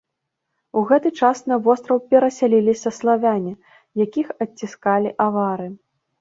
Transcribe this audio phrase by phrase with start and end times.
[0.79, 3.53] У гэты час на востраў перасяляліся славяне,
[4.05, 5.69] якіх адціскалі авары.